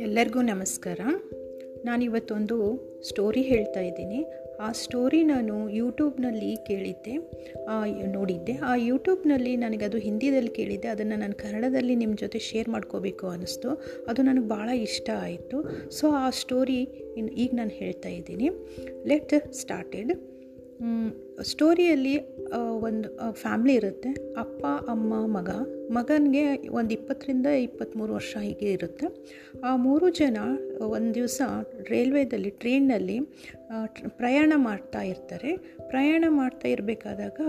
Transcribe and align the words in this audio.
ಎಲ್ಲರಿಗೂ 0.00 0.42
ನಮಸ್ಕಾರ. 0.42 1.00
ನಾನಿವತ್ತೊಂದು 1.84 2.78
ಸ್ಟೋರಿ 3.08 3.42
ಹೇಳ್ತಾ 3.42 3.80
ಇದ್ದೀನಿ. 3.80 4.24
ಆ 4.60 4.72
ಸ್ಟೋರಿ 4.72 5.22
ನಾನು 5.22 5.70
ಯೂಟ್ಯೂಬ್ನಲ್ಲಿ 5.70 6.56
ಕೇಳಿದ್ದೆ. 6.56 7.16
ನೋಡಿದ್ದೆ. 8.12 8.52
ಆ 8.56 8.74
ಯೂಟ್ಯೂಬ್ನಲ್ಲಿ 8.74 9.56
ಅದು 9.84 9.98
ಹಿಂದಿದಲ್ಲಿ 9.98 10.50
ಕೇಳಿದ್ದೆ. 10.50 10.88
ಅದನ್ನು 10.88 11.18
ನಾನು 11.18 11.34
ಕನ್ನಡದಲ್ಲಿ 11.34 11.96
ನಿಮ್ಮ 11.96 12.16
ಜೊತೆ 12.20 12.38
ಶೇರ್ 12.38 12.68
ಮಾಡ್ಕೋಬೇಕು 12.68 13.26
ಅನ್ನಿಸ್ತು. 13.26 13.82
ಅದು 14.08 14.22
ನನಗೆ 14.22 14.48
ಭಾಳ 14.48 14.68
ಇಷ್ಟ 14.68 15.10
ಆಯಿತು. 15.18 15.90
ಸೊ 15.90 16.08
ಆ 16.08 16.30
ಸ್ಟೋರಿ 16.30 16.82
ಈಗ 17.16 17.50
ನಾನು 17.54 17.70
ಹೇಳ್ತಾ 17.70 18.08
ಇದ್ದೀನಿ. 18.08 18.50
ಲೆಟ್ 19.06 19.52
ಸ್ಟಾರ್ಟೆಡ್ 19.52 20.31
ಸ್ಟೋರಿಯಲ್ಲಿ 21.42 22.38
ಒಂದು 22.68 23.32
ಫ್ಯಾಮ್ಲಿ 23.32 23.74
ಇರುತ್ತೆ. 23.74 24.08
ಅಪ್ಪ, 24.36 24.66
ಅಮ್ಮ, 24.66 25.38
ಮಗ. 25.38 25.50
ಮಗನಿಗೆ 25.90 26.68
ಒಂದು 26.68 26.90
ಇಪ್ಪತ್ತರಿಂದ 26.90 27.46
ಇಪ್ಪತ್ತ್ಮೂರು 27.46 28.14
ವರ್ಷ 28.14 28.36
ಹೀಗೆ 28.40 28.72
ಇರುತ್ತೆ. 28.72 29.06
ಆ 29.64 29.76
ಮೂರು 29.76 30.10
ಜನ 30.10 30.36
ಒಂದು 30.80 31.14
ದಿವಸ 31.14 31.42
ರೈಲ್ವೇದಲ್ಲಿ 31.88 32.50
ಟ್ರೈನಲ್ಲಿ 32.50 33.20
ಪ್ರಯಾಣ 34.08 34.52
ಮಾಡ್ತಾ 34.56 35.02
ಇರ್ತಾರೆ. 35.02 35.56
ಪ್ರಯಾಣ 35.88 36.24
ಮಾಡ್ತಾ 36.28 36.68
ಇರಬೇಕಾದಾಗ 36.68 37.40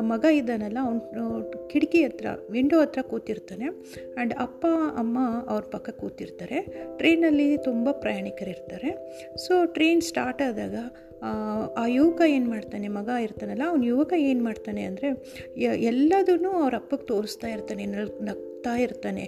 ಮಗ 0.00 0.24
ಇದ್ದಾನಲ್ಲ, 0.24 0.78
ಅವನು 0.82 1.68
ಕಿಟಕಿ 1.68 2.04
ಹತ್ರ, 2.04 2.26
ವಿಂಡೋ 2.50 2.80
ಹತ್ರ 2.80 3.02
ಕೂತಿರ್ತಾನೆ. 3.02 3.64
ಆ್ಯಂಡ್ 3.64 4.34
ಅಪ್ಪ, 4.34 4.66
ಅಮ್ಮ 4.96 5.18
ಅವ್ರ 5.48 5.64
ಪಕ್ಕ 5.70 5.90
ಕೂತಿರ್ತಾರೆ. 5.90 6.60
ಟ್ರೈನಲ್ಲಿ 6.96 7.56
ತುಂಬ 7.56 7.90
ಪ್ರಯಾಣಿಕರಿರ್ತಾರೆ. 7.90 8.90
ಸೊ, 9.36 9.64
ಟ್ರೈನ್ 9.64 10.02
ಸ್ಟಾರ್ಟ್ 10.02 10.42
ಆದಾಗ 10.42 10.74
ಆ 11.80 11.84
ಯುವಕ 11.98 12.20
ಏನು 12.36 12.48
ಮಾಡ್ತಾನೆ, 12.54 12.86
ಮಗ 12.96 13.08
ಇರ್ತಾನಲ್ಲ, 13.26 13.64
ಅವ್ನು 13.72 13.84
ಯುವಕ 13.92 14.12
ಏನು 14.30 14.42
ಮಾಡ್ತಾನೆ 14.48 14.82
ಅಂದರೆ 14.90 15.08
ಎಲ್ಲದೂ 15.92 16.32
ಅವ್ರ 16.64 16.74
ಅಪ್ಪಗೆ 16.82 17.06
ತೋರಿಸ್ತಾ 17.12 17.48
ಇರ್ತಾನೆ, 17.54 17.84
ನಲ್, 17.94 18.10
ನಗ್ತಾ 18.28 18.74
ಇರ್ತಾನೆ. 18.84 19.24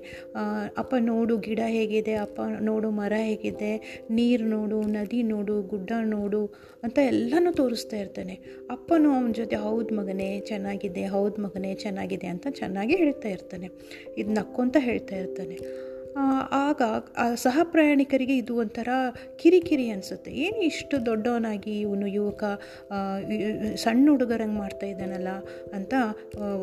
ಅಪ್ಪ 0.82 0.92
ನೋಡು 1.10 1.34
ಗಿಡ 1.46 1.62
ಹೇಗಿದೆ, 1.76 2.14
ಅಪ್ಪ 2.26 2.40
ನೋಡು 2.68 2.90
ಮರ 3.00 3.14
ಹೇಗಿದೆ, 3.30 3.72
ನೀರು 4.18 4.46
ನೋಡು, 4.54 4.78
ನದಿ 4.96 5.20
ನೋಡು, 5.32 5.56
ಗುಡ್ಡ 5.72 5.92
ನೋಡು 6.14 6.42
ಅಂತ 6.84 6.98
ಎಲ್ಲನೂ 7.12 7.52
ತೋರಿಸ್ತಾ 7.62 7.96
ಇರ್ತಾನೆ. 7.96 8.36
ಅಪ್ಪನೂ 8.76 9.08
ಅವನ 9.16 9.32
ಜೊತೆ, 9.40 9.58
ಹೌದು 9.66 9.94
ಮಗನೇ 10.00 10.28
ಚೆನ್ನಾಗಿದೆ, 10.50 11.04
ಹೌದು 11.16 11.42
ಮಗನೇ 11.46 11.72
ಚೆನ್ನಾಗಿದೆ 11.84 12.30
ಅಂತ 12.34 12.46
ಚೆನ್ನಾಗಿ 12.60 12.96
ಹೇಳ್ತಾ 13.04 13.30
ಇರ್ತಾನೆ. 13.36 13.68
ಇದು 14.20 14.30
ನಕ್ಕೊಂತ 14.40 14.76
ಹೇಳ್ತಾ 14.88 15.16
ಇರ್ತಾನೆ. 15.22 15.58
ಆಗ 16.66 16.82
ಸಹ 17.44 17.56
ಪ್ರಯಾಣಿಕರಿಗೆ 17.72 18.34
ಇದು 18.42 18.52
ಒಂಥರ 18.62 18.90
ಕಿರಿಕಿರಿ 19.40 19.86
ಅನಿಸುತ್ತೆ. 19.94 20.30
ಏನು 20.44 20.60
ಇಷ್ಟು 20.70 20.96
ದೊಡ್ಡವನಾಗಿ 21.08 21.74
ಇವನು 21.86 22.06
ಯುವಕ 22.16 22.44
ಸಣ್ಣ 23.84 24.04
ಹುಡುಗರಂಗೆ 24.14 24.58
ಮಾಡ್ತಾ 24.62 24.86
ಇದ್ದಾನಲ್ಲ 24.92 25.32
ಅಂತ 25.78 25.94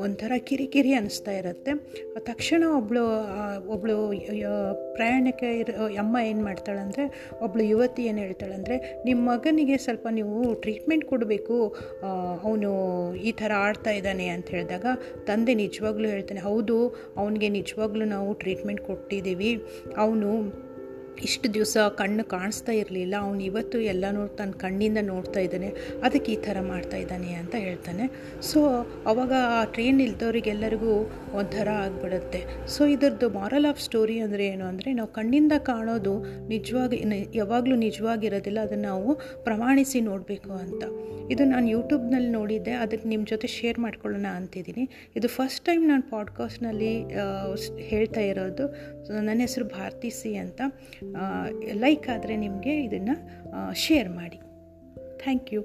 ಒಂಥರ 0.06 0.32
ಕಿರಿಕಿರಿ 0.50 0.94
ಅನಿಸ್ತಾ 1.00 1.34
ಇರುತ್ತೆ. 1.42 1.74
ತಕ್ಷಣ 2.30 2.64
ಒಬ್ಬಳು 2.80 3.04
ಒಬ್ಬಳು 3.76 3.98
ಪ್ರಯಾಣಿಕ 4.98 5.44
ಇರೋ, 5.62 5.86
ಅಮ್ಮ 6.04 6.16
ಏನು 6.30 6.42
ಮಾಡ್ತಾಳಂದರೆ 6.48 7.06
ಒಬ್ಬಳು 7.46 7.64
ಯುವತಿ 7.72 8.04
ಏನು 8.10 8.22
ಹೇಳ್ತಾಳಂದರೆ 8.26 8.76
ನಿಮ್ಮ 9.08 9.22
ಮಗನಿಗೆ 9.32 9.78
ಸ್ವಲ್ಪ 9.86 10.08
ನೀವು 10.20 10.38
ಟ್ರೀಟ್ಮೆಂಟ್ 10.66 11.06
ಕೊಡಬೇಕು. 11.12 11.58
ಅವನು 12.46 12.72
ಈ 13.30 13.34
ಥರ 13.42 13.52
ಆಡ್ತಾ 13.68 13.94
ಇದ್ದಾನೆ 14.00 14.28
ಅಂತ 14.36 14.48
ಹೇಳಿದಾಗ, 14.56 14.86
ತಂದೆ 15.30 15.56
ನಿಜವಾಗ್ಲೂ 15.64 16.08
ಹೇಳ್ತಾನೆ, 16.16 16.44
ಹೌದು, 16.50 16.78
ಅವನಿಗೆ 17.22 17.50
ನಿಜವಾಗ್ಲೂ 17.60 18.08
ನಾವು 18.16 18.30
ಟ್ರೀಟ್ಮೆಂಟ್ 18.44 18.84
ಕೊಟ್ಟಿದ್ದೀವಿ. 18.90 19.43
ಅವನು 19.98 20.32
ಇಷ್ಟು 21.22 21.54
ದಿವಸ 21.54 21.78
ಕಣ್ಣು 21.78 22.24
ಕಾಣಿಸ್ತಾ 22.24 22.72
ಇರಲಿಲ್ಲ. 22.72 23.16
ಅವನು 23.20 23.44
ಇವತ್ತು 23.44 23.80
ಎಲ್ಲನೂ 23.80 24.28
ತನ್ನ 24.28 24.52
ಕಣ್ಣಿಂದ 24.52 24.98
ನೋಡ್ತಾ 25.02 25.40
ಇದ್ದಾನೆ. 25.40 25.68
ಅದಕ್ಕೆ 26.04 26.32
ಈ 26.32 26.36
ಥರ 26.36 26.58
ಮಾಡ್ತಾ 26.62 26.98
ಇದ್ದಾನೆ 26.98 27.34
ಅಂತ 27.34 27.56
ಹೇಳ್ತಾನೆ. 27.56 28.12
ಸೊ 28.42 28.60
ಅವಾಗ 29.06 29.34
ಆ 29.48 29.64
ಟ್ರೈನ್ 29.64 30.02
ಇಲ್ದವ್ರಿಗೆಲ್ಲರಿಗೂ 30.02 31.12
ಒಂಥರ 31.34 31.70
ಆಗಿಬಿಡುತ್ತೆ. 31.70 32.68
ಸೊ 32.68 32.86
ಇದರದ್ದು 32.86 33.30
ಮಾರಲ್ 33.30 33.66
ಆಫ್ 33.66 33.82
ಸ್ಟೋರಿ 33.82 34.20
ಅಂದರೆ 34.20 34.48
ಏನು 34.48 34.66
ಅಂದರೆ, 34.66 34.94
ನಾವು 34.94 35.14
ಕಣ್ಣಿಂದ 35.14 35.52
ಕಾಣೋದು 35.58 36.24
ನಿಜವಾಗಿ 36.48 37.04
ಯಾವಾಗಲೂ 37.36 37.76
ನಿಜವಾಗಿರೋದಿಲ್ಲ. 37.76 38.60
ಅದನ್ನು 38.60 38.84
ನಾವು 38.84 39.16
ಪ್ರಮಾಣಿಸಿ 39.44 40.02
ನೋಡಬೇಕು 40.02 40.52
ಅಂತ. 40.52 40.84
ಇದು 41.32 41.46
ನಾನು 41.46 41.70
ಯೂಟ್ಯೂಬ್ನಲ್ಲಿ 41.70 42.30
ನೋಡಿದ್ದೆ. 42.30 42.72
ಅದಕ್ಕೆ 42.72 43.10
ನಿಮ್ಮ 43.10 43.26
ಜೊತೆ 43.26 43.48
ಶೇರ್ 43.48 43.80
ಮಾಡ್ಕೊಳ್ಳೋಣ 43.80 44.26
ಅಂತಿದ್ದೀನಿ. 44.26 44.90
ಇದು 45.16 45.28
ಫಸ್ಟ್ 45.28 45.66
ಟೈಮ್ 45.66 45.88
ನಾನು 45.88 46.12
ಪಾಡ್ಕಾಸ್ಟ್ನಲ್ಲಿ 46.12 47.04
ಹೇಳ್ತಾ 47.78 48.22
ಇರೋದು. 48.22 48.68
ನನ್ನ 49.22 49.40
ಹೆಸರು 49.40 49.66
ಭಾರತಿ 49.66 50.10
ಸಿ 50.10 50.36
ಅಂತ. 50.36 50.62
ಲೈಕ್ 51.86 52.08
ಆದರೆ 52.16 52.36
ನಿಮಗೆ 52.46 52.74
ಇದನ್ನು 52.88 53.16
ಶೇರ್ 53.86 54.10
ಮಾಡಿ. 54.20 54.40
Thank 55.24 55.50
you 55.54 55.62